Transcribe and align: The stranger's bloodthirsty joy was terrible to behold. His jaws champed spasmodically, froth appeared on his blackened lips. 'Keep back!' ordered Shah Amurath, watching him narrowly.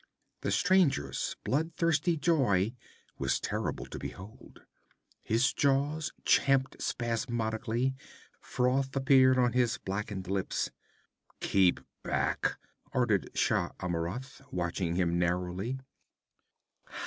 The 0.41 0.49
stranger's 0.49 1.35
bloodthirsty 1.43 2.17
joy 2.17 2.73
was 3.19 3.39
terrible 3.39 3.85
to 3.85 3.99
behold. 3.99 4.61
His 5.21 5.53
jaws 5.53 6.11
champed 6.25 6.81
spasmodically, 6.81 7.93
froth 8.39 8.95
appeared 8.95 9.37
on 9.37 9.53
his 9.53 9.77
blackened 9.77 10.27
lips. 10.27 10.71
'Keep 11.39 11.81
back!' 12.01 12.57
ordered 12.93 13.29
Shah 13.35 13.73
Amurath, 13.79 14.41
watching 14.51 14.95
him 14.95 15.19
narrowly. 15.19 15.77